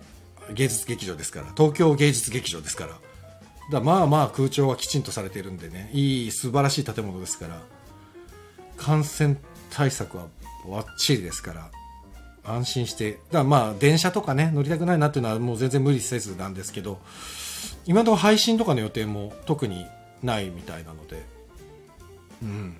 [0.53, 2.99] 芸術劇場ですから東京芸術劇場ですから。
[3.71, 7.61] だまあまあ空調はきちんとされているんでねいい素晴らしい建物ですから
[8.77, 9.37] 感染
[9.71, 10.25] 対策は
[10.69, 11.71] ばっちりですから
[12.45, 16.99] 安心してだまあ電車とかね乗りたくないなっていうのはもう全然無理せずなんですけど
[17.85, 19.87] 今のところ配信とかの予定も特に
[20.23, 21.23] ないみたいなので
[22.43, 22.77] うん。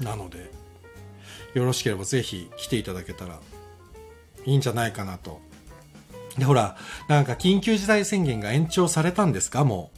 [0.00, 0.50] なので
[1.54, 3.40] よろしければぜひ来ていただけたら
[4.44, 5.40] いいんじゃないかなと。
[6.36, 6.76] で、ほら、
[7.08, 9.64] なんか緊急事態宣言が延長されたんですか？
[9.64, 9.90] も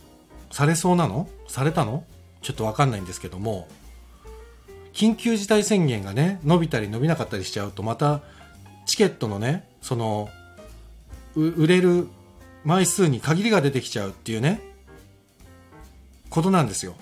[0.50, 0.54] う。
[0.54, 1.28] されそうなの？
[1.48, 2.04] されたの？
[2.42, 3.66] ちょっとわかんないんですけども、
[4.92, 8.20] 緊急事態宣言がね、伸びたり伸びなかったりしちゃうと、また、
[8.85, 10.28] チケットのね、その、
[11.35, 12.06] 売れる
[12.64, 14.61] 枚数に限りが出てきちゃうっていうね、
[16.30, 16.94] ことなんですよ。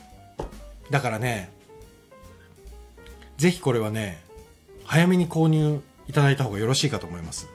[0.91, 1.53] だからね、
[3.37, 4.23] ぜひこれはね、
[4.85, 7.49] 早めに購入いただいた方がよろしいかと思います。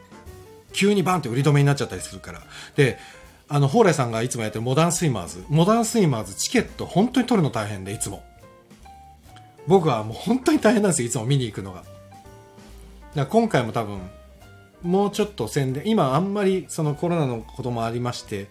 [0.74, 2.42] 急にバンって売り止めになっちゃったりするから。
[2.76, 2.98] で
[3.52, 5.44] あの蓬莱さんがいつもやってるモダンスイマーズ。
[5.50, 8.24] モダンスイマーズチケット本当に取るの大変でいつも。
[9.68, 11.80] 僕はもう本当に大変なんですよいつも見に行くのが。
[11.80, 11.90] だか
[13.16, 14.00] ら今回も多分
[14.84, 18.48] もうちょっと宣伝今あんまりそのコロナのこともありまして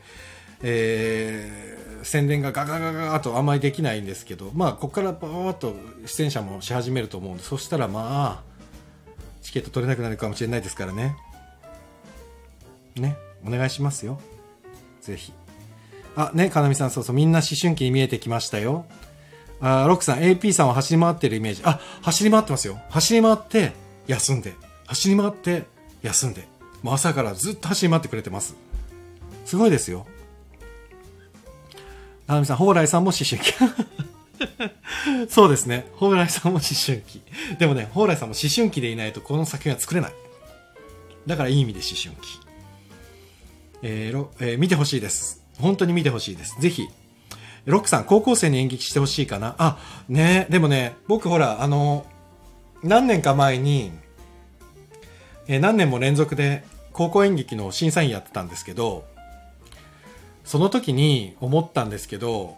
[0.62, 5.74] えー、宣伝がガガガガガとあんまりできないんですけどまあここからバーッと
[6.06, 8.48] 出演者もし始めると思うんでそしたらまあ
[9.48, 11.16] チケット取れなくなるかもしれないですからね。
[12.96, 14.20] ね、お願いしますよ。
[15.00, 15.32] ぜひ。
[16.16, 18.84] あ、ね、かなみさん、そうそう、みんな思春期に見えてきましたよ。
[19.60, 21.62] あ、ロックさん、AP さんは走り回ってるイメージ。
[21.64, 22.78] あ、走り回ってますよ。
[22.90, 23.72] 走り回って、
[24.06, 24.54] 休んで。
[24.86, 25.64] 走り回って、
[26.02, 26.46] 休んで。
[26.82, 28.54] もう朝からずっと走り回ってくれてます。
[29.46, 30.06] すごいですよ。
[32.28, 33.54] かなみさん、蓬莱さんも思春期。
[35.28, 35.86] そうですね。
[35.98, 37.22] 蓬莱さんも思春期。
[37.58, 40.12] でもね、蓬莱さんも思春期でいないとこの作品は作れない。
[41.26, 42.38] だからいい意味で思春期。
[43.82, 45.42] えーえー、見てほしいです。
[45.58, 46.60] 本当に見てほしいです。
[46.60, 46.86] ぜひ。
[47.64, 49.54] ロックさん、高校生に演劇してほしいかな？
[49.58, 52.06] あ、ねでもね、僕ほら、あの、
[52.82, 53.90] 何年か前に、
[55.46, 56.62] えー、何年も連続で
[56.92, 59.04] 高校演劇の審査員やってたんですけど、
[60.48, 62.56] その時に思ったんですけど、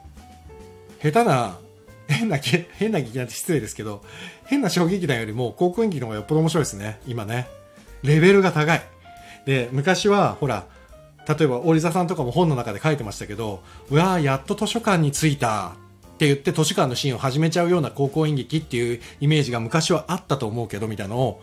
[1.03, 1.59] 下手な
[2.07, 4.05] 変な、変な劇団って失礼ですけど、
[4.47, 7.49] 変な小劇団よりも高校演劇の方がよっぽど面白いですね、今ね。
[8.05, 8.83] レベルが高い。
[9.45, 10.67] で、昔は、ほら、
[11.29, 15.73] 例えば、織座さんとかも本の中で書いてましたけど、うわー、やっと図書館に着いた
[16.15, 21.43] って言って図書館のシーンを始めちゃうような高校演劇っていうイメージが昔はあったと思うけど、みたいなのを、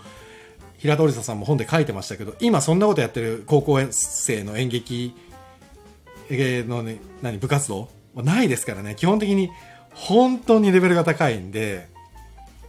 [0.77, 5.13] 平田織座さんも本で書いてましたけど、今そんなことやってる高校生の演劇
[6.29, 7.89] のね、何、部活動？
[8.15, 9.49] ないですからね、基本的に
[9.93, 11.87] 本当にレベルが高いんで、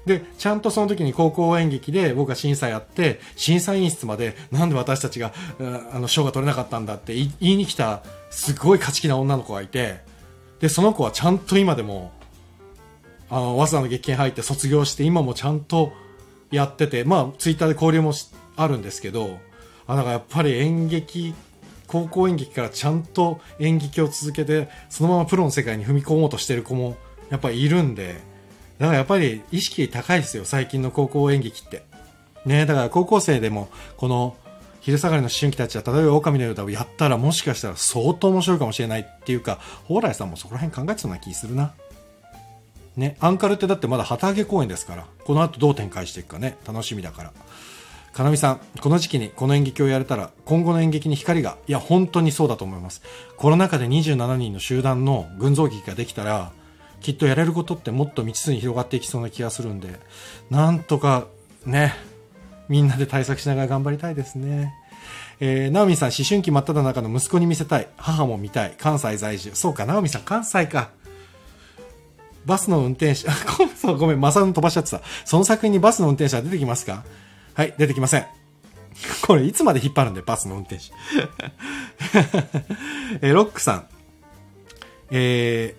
[0.06, 5.32] で、ちゃんとその時に高校演劇で僕が審査やって、審査員室までなんで私たちが、
[5.92, 10.00] あの、賞が取れなかったんだって言いに来た、すごい勝ち気な女の子がいて、
[10.60, 12.12] で、その子はちゃんと今でも、
[13.30, 15.92] あの、早稲田の劇研入って卒業して、今もちゃんと
[16.50, 18.14] やってて、まあ、ツイッターで交流も
[18.56, 19.38] あるんですけど、
[19.86, 21.34] あ、だからやっぱり演劇
[21.88, 26.96] 高校演劇からちゃんと演劇を続けてそのままプロの世界に踏み込もうとしてる子も
[27.30, 28.20] やっぱいるんで、
[28.78, 31.82] だからやっぱり意識高いですよ、最近の高校演劇って。
[32.46, 34.36] ねだから高校生でも、この、
[34.80, 41.74] 昼下がりの思春期たちは、例えば狼の歌をやったら、もしかしたら相当面白いかもしれないっていうか、蓬莱さんもそこら辺考えてそうな気するな。
[42.96, 47.32] ね、アンカルってだってまだ旗揚げ公演ですから、この後どう展開していくかね、楽しみだから。
[48.12, 53.02] かなみさん、この時期にこの演劇をやれたら、今後の演劇に光が、いや、本当にそうだと思います。
[53.36, 56.50] コロナ禍で27人の集団の群像劇ができたら、
[57.00, 60.00] きっとやれることってもっと未知数に広がっていきそうな気がするんで、
[60.50, 61.26] なんとか、
[61.64, 61.94] ね、
[62.68, 64.74] みんなで対策しながら頑張りたいですね。
[65.40, 67.88] えー、ナオミさん、思春期真っ只中の息子に見せたい。
[67.96, 68.74] 母も見たい。
[68.76, 69.52] 関西在住。
[69.54, 70.90] そうか、ナオミさん、関西か。
[72.44, 75.02] バスの運転手、あ、ごめん、そう、ごめん、マサ飛ばしちゃってた。
[75.24, 77.04] その作品にバスの運転手は出てきますか？
[77.58, 78.26] はい、出てきません。
[79.26, 80.92] これ、いつまで引っ張るんだよ、バスの運転手。
[83.20, 83.86] え、ロックさん。
[85.10, 85.74] え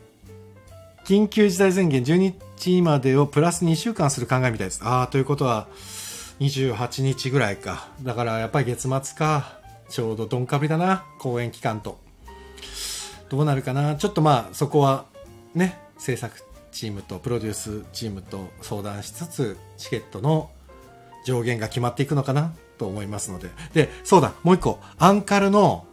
[1.06, 4.82] ー、緊急事態宣言12日までをプラス2週間する考えみたいです。
[4.84, 5.68] ああ、ということは、
[6.42, 7.88] 28日ぐらいか。
[8.02, 9.58] だからやっぱり月末か。
[9.88, 11.06] ちょうどどんかびだな。
[11.18, 11.98] 公演期間と。
[13.30, 13.96] どうなるかな。
[13.96, 15.06] ちょっとまあそこは
[15.56, 20.50] ね、制作チームとプロデュースチームと相談しつつ、チケットの
[21.30, 23.50] 上限が決まっていくのかなと思いますので。
[23.74, 24.80] で、そうだ、もう一個。
[24.98, 25.86] アンカルの、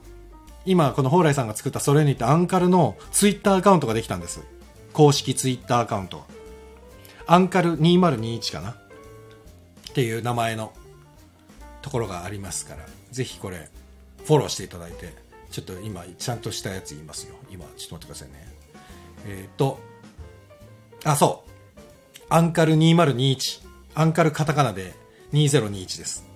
[0.65, 4.41] 今この蓬莱さんが作ったそれにってアンカルのツイッターアカウントができたんです。
[4.93, 6.25] 公式ツイッターアカウント。
[7.27, 8.71] アンカル2021かな。
[8.71, 8.75] っ
[9.95, 10.75] ていう名前の
[11.81, 12.81] ところがありますから
[13.13, 13.71] ぜひこれ
[14.27, 15.15] フォローしていただいて
[15.51, 18.47] ちょっと今ちゃんとしたやつ言いますよ今ちょっと待ってくださいね
[19.27, 19.79] えっ、ー、と
[21.05, 24.95] あそうアンカル2021アンカルカタカナで
[25.33, 26.27] 2021です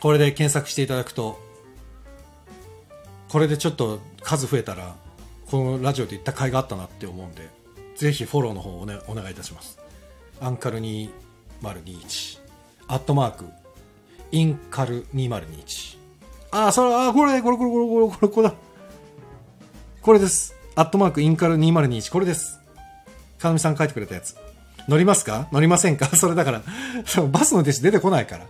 [0.00, 1.38] これで検索していただくと
[3.28, 4.96] これでちょっと数増えたら
[5.46, 7.48] このラジオで言った甲斐があったなって思うんで
[7.96, 9.78] ぜひフォローの方を、ね、お願いいたします
[10.40, 12.44] アンカル2021
[12.86, 13.46] アットマーク、
[14.30, 15.98] インカル2021。
[16.50, 18.54] あ、それ、あ、これ、これ、これ、これ、これ、これ、これだ。
[20.02, 20.54] これです。
[20.74, 22.12] アットマーク、インカル2021。
[22.12, 22.60] これです。
[23.38, 24.36] かなみさん書いてくれたやつ。
[24.88, 25.48] 乗りますか？
[25.52, 26.06] 乗りませんか？
[26.16, 26.62] それだから、
[27.28, 28.46] バスの弟子出てこないから。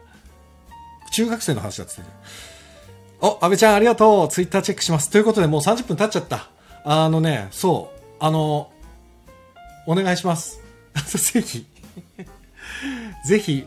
[1.13, 2.15] 中学生の話だって言って
[3.21, 4.29] お、安倍ちゃんありがとう。
[4.29, 5.11] ツイッターチェックします。
[5.11, 6.49] ということで、もう30分経っちゃった。
[6.85, 8.01] あのね、そう。
[8.19, 8.71] あの、
[9.87, 10.61] お願いします。
[11.33, 11.67] ぜひ、
[13.27, 13.67] ぜひ、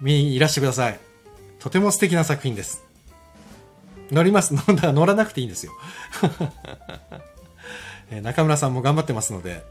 [0.00, 0.98] 見にいらしてください。
[1.60, 2.82] とても素敵な作品です。
[4.10, 4.52] 乗ります。
[4.52, 5.72] 乗らなくていいんですよ。
[8.22, 9.62] 中村さんも頑張ってますので。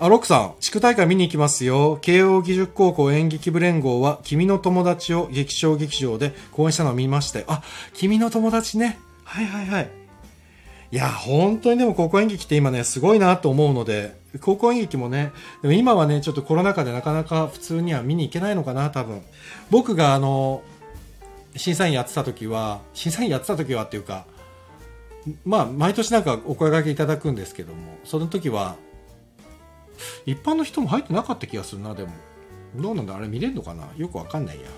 [0.00, 1.98] あ、ロックさん、地区大会見に行きますよ。
[2.02, 8.98] 慶応義塾高校演劇部連合は、君の友達を劇場劇場で公演したのを見まして、あ、君の友達ね。
[9.22, 9.90] はいはいはい。
[10.90, 19.22] いや、本当にでも高校演劇って今ね、すごいなと思うので、高校演劇もね、でも今はね、ちょっとコロナ禍でなかなか普通には見に行けないのかな、多分。
[19.70, 20.62] 僕があの、
[21.56, 24.26] 審査員やってた時は、審査員やってた時はっていうか、
[25.44, 28.76] まあ、毎年なんかお声掛けいただくんですけども、その時は、
[30.26, 32.10] 一般の人も入ってなかった気がするな、でも。
[32.76, 33.88] どうなんだあれ見れるのかな？
[33.96, 34.68] よくわかんないや。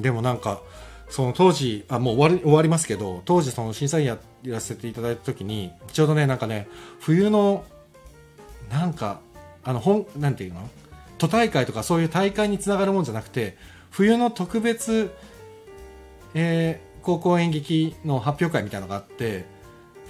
[0.00, 0.62] でもなんか、
[1.10, 6.68] その当時、あ、もう終わり、終わりますけど、当時その審査員やらせていただいた時に、ちょうどね、なんかね、
[7.00, 7.64] 冬の
[8.70, 9.20] なんか
[9.64, 10.68] あの本なんていうの？
[11.18, 13.56] 都大会とかそういう大会につながるもんじゃなくて
[13.90, 15.12] 冬の特別、
[16.34, 19.44] えー、高校演劇の発表会みたいなのがあって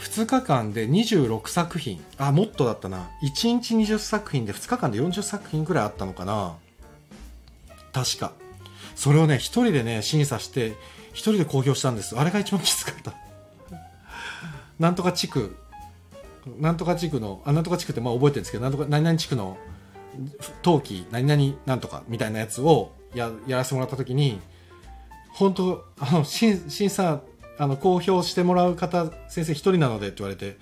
[0.02, 2.04] 2日間で26作品。
[2.18, 3.08] あもっとだったな。
[3.22, 6.56] 1日20作品で2日間で40作品くらいあったのかな。
[7.92, 8.32] 確か。
[8.96, 10.74] それをね1人でね審査して1
[11.14, 12.18] 人で公表したんです。
[12.18, 13.14] あれが一番きつかった。
[14.80, 15.56] なんとか地区。
[16.58, 19.56] なんとか地区のあなんとか地区ってまあ覚えてるんですけどなんとか何々地区の
[20.62, 24.40] 冬季何々なんとかみたいなやつをややらせてもらった時に
[25.30, 27.20] 本当あの審審査
[27.58, 30.56] あの公表してもらう方先生一人なのでって言われて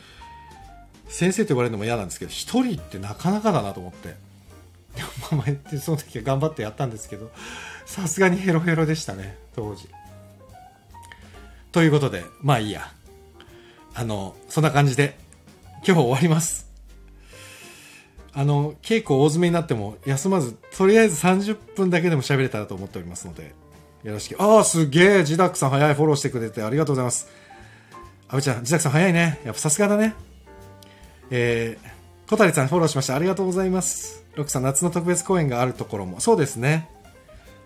[1.08, 4.14] 先生って言われるのも嫌なんですけど一人ってなかなかだなと思って。
[5.30, 7.30] まあその時は頑張ってやったんですけど
[7.86, 9.88] さすがにヘロヘロでしたね当時。
[11.70, 12.92] ということでまあいいや。
[13.94, 15.16] あのそんな感じで
[15.86, 16.70] 今日終わります。
[18.32, 23.54] あの、稽古大詰めになっても休まず、とりあえず30分だけでも喋れたらと思っておりますので、
[24.02, 24.40] よろしく。
[24.40, 27.28] ああ、すげえ、ジダックさん早いフォローしてくれてありがとうございます。
[28.28, 29.40] あぶちゃん、ジダックさん早いね。
[29.44, 30.14] やっぱさすがだね。
[31.30, 33.14] えー、小谷さんフォローしました。
[33.14, 34.24] ありがとうございます。
[34.34, 36.20] ロックさん、夏の特別公演があるところも。
[36.20, 36.88] そうですね。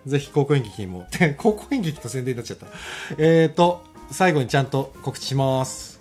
[0.06, 1.06] ぜひ、高校演劇にも。
[1.38, 2.66] 高校演劇と宣伝になっちゃった。
[3.16, 6.00] えーと、最後にちゃんと告知します。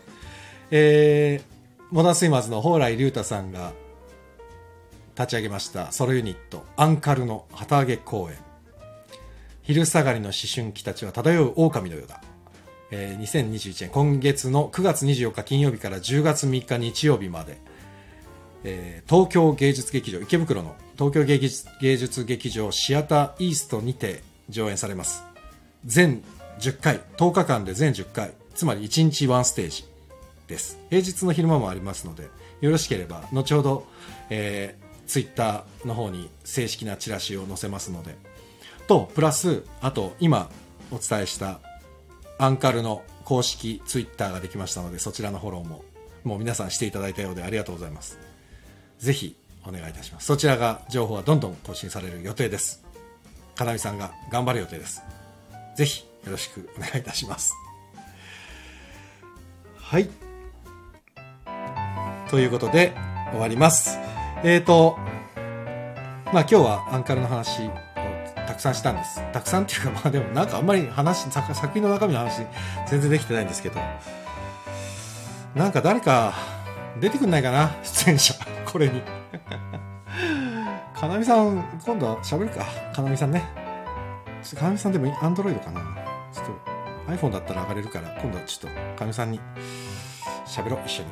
[0.72, 1.54] えー、
[1.92, 3.74] モダンスイマーズの蓬莱竜太さんが
[5.16, 8.38] 立ち上げましたソロユニットアンカルの旗揚げ公演
[9.64, 12.22] 昼下がりの思春期たちは漂う狼のようだ、
[12.92, 17.58] えー、2021年今月の9月24日金曜日から10月3日日曜日まで
[18.64, 25.24] えー東京芸術劇場池袋の東京芸術芸術劇場シアターイーストにて上演されます。
[25.86, 26.24] 全
[26.60, 29.86] 10回10日間で全10回つまり1日1ステージ
[30.48, 30.80] です。
[30.90, 32.30] 平日の昼間もありますので
[32.62, 33.86] よろしければ後ほど、
[34.30, 38.16] えー、ツイッターの方に正式なチラシを載せますので
[38.88, 40.50] とプラスあと今
[40.92, 41.60] お伝えした
[42.38, 45.84] アンカルの公式ツイッターができましたのでそちらのフォローも
[46.24, 48.18] もう皆さんしていただいたようでありがとうございます。
[49.00, 50.26] ぜひお願いいたします。
[50.26, 52.84] そちらが情報はどんどん更新される予定です。
[53.56, 55.04] かなみさんが頑張る予定です。
[55.76, 57.54] ぜひよろしくお願いいたします。
[59.76, 60.10] はい。
[62.30, 62.94] ということで
[63.32, 63.98] 終わります。
[64.44, 64.98] えーと
[66.32, 67.70] まあ今日はアンカルの話
[68.54, 69.20] たくさんしたんです。
[69.32, 72.46] たくさんっていうかまあでもなんかあんまり話作作品の中身の話
[72.88, 73.82] 全然できてないんですけど。
[75.56, 76.34] なんか誰か
[77.00, 77.72] 出てくんないかな？
[77.84, 78.36] 出演者
[78.66, 79.02] これに。
[80.96, 82.64] かなみさん今度は喋るか。
[82.94, 83.44] かなみさんね。
[84.56, 85.82] かなみさんでもアンドロイドかな。
[86.32, 86.52] ちょっと
[87.12, 89.42] iPhone だったら上がれるから今度はちょっとかなみさんに
[90.46, 91.10] 喋ろう一緒に。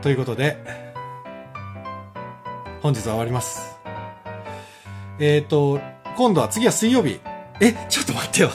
[0.00, 0.56] ということで
[2.80, 3.81] 本日は終わります。
[5.18, 5.80] えっ、ー、と
[6.16, 7.20] 今度は次は水曜日。
[7.60, 8.50] えちょっと待ってよ。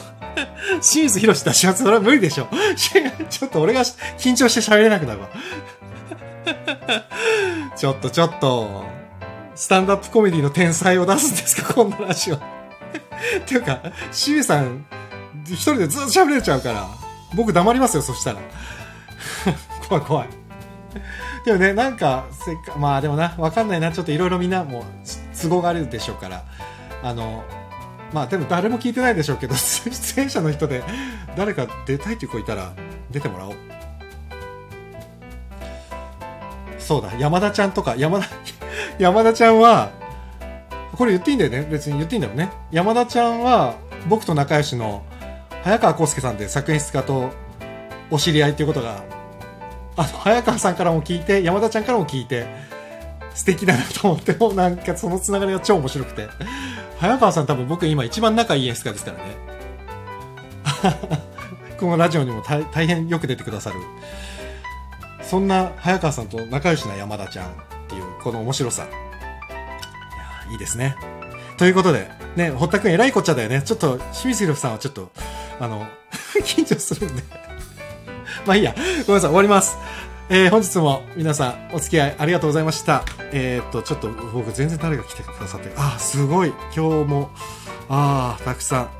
[0.80, 2.48] 清水博士出しますそれは無理でしょ。
[2.76, 3.82] ちょっと俺が
[4.18, 5.28] 緊張して喋れなくなるわ。
[7.76, 8.84] ちょっとちょっと、
[9.54, 12.36] スタンダップコメディの天才を出すんですか、 今度ラジオ。
[12.36, 12.40] っ
[13.46, 13.80] ていうか、
[14.12, 14.86] シュウさん、
[15.46, 16.88] 一人でずっと喋れちゃうから、
[17.34, 18.38] 僕黙りますよ、そしたら。
[19.88, 20.28] 怖い怖い。
[21.44, 24.84] でもね、なんか、せっか、まあでもな、わかんないな、ちょっといろいろみんなもう
[25.40, 26.44] 都合があるでしょうから、
[27.02, 27.44] あの、
[28.12, 30.82] まあでも誰も聞いてないでしょうけど、 出演者の人で
[31.36, 32.72] 誰か出たいっていう子いたら
[33.10, 33.54] 出てもらおう。
[36.78, 38.26] そうだ、山田ちゃんとか、山田、
[38.98, 39.90] 山田ちゃんは、
[40.96, 41.66] これ言っていいんだよね？
[41.70, 42.50] 別に言っていいんだよね。
[42.70, 43.74] 山田ちゃんは、
[44.08, 45.02] 僕と仲良しの、
[45.62, 47.30] 早川康介さんで作演出家と
[48.10, 49.02] お知り合いっていうことが、
[49.96, 52.46] あの、早川さんからも聞いて、山田ちゃんからも聞いて、
[53.34, 56.28] 素敵だなと思って、もなんかそのつながりが超面白くて。
[56.98, 59.36] 早川さん多分僕今一番仲いい演出家ですからね。
[61.78, 63.76] このラジオにも大変よく出てくださる。
[65.22, 67.50] そんな早川さんと仲良しな山田ちゃんっ
[67.88, 68.84] ていうこの面白さ。
[68.84, 70.96] いやいいですね。
[71.56, 73.62] ということでね堀田君偉いこっちゃだよね。
[73.62, 75.10] ちょっと清水宏さんはちょっと
[75.60, 75.86] あの
[76.42, 77.22] 緊張するんで。
[78.44, 78.74] まあいいや。
[78.74, 79.30] ごめんなさい。
[79.30, 79.76] 終わります。
[80.30, 83.02] えー、本日も皆さんお付き合いありがとうございました。
[83.32, 86.52] えー、っと、ちょっと僕全然誰が来てくださって、あ、すごい。
[86.76, 87.30] 今日も、
[87.88, 88.90] ああ、たくさん。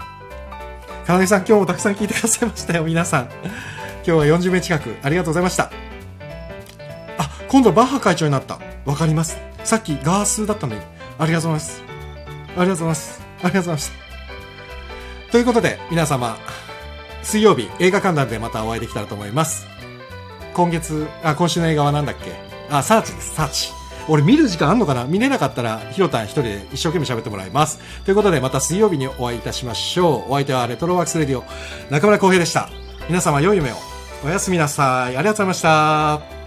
[1.07, 3.25] かなさん今日もたくさん聞いてくださいましたよ、皆さん。
[3.25, 5.71] 今日は40名近くありがとうございました。
[7.19, 8.59] あ今度バッハ会長になった。
[8.87, 9.37] わかります。
[9.65, 10.81] さっきガースだったのに。
[11.19, 11.83] ありがとうございます。
[11.87, 13.21] ありがとうございます。
[13.21, 15.33] ありがとうございました。
[15.33, 16.39] ということで、皆様、
[17.23, 19.78] 水曜日映画観覧でまたお会いできたらと思います。
[20.59, 22.33] 今月、あ、今週の映画は何だっけ？
[22.69, 23.71] あ、サーチです、サーチ。
[24.09, 25.05] 俺見る時間あんのかな？
[25.05, 27.79] 見れなかったら、ひろたん一人で一生懸命喋ってもらいます。
[28.05, 30.33] ということで、また水曜日にお会いいたしましょう。
[30.33, 31.45] お相手はレトロワークスレディオ、
[31.93, 32.71] 中村浩平でした。
[33.09, 33.77] 皆様、良い夢を。
[34.25, 35.17] おやすみなさい。
[35.17, 36.38] ありがとうございました。